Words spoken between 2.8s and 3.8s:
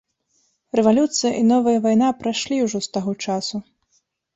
з таго часу.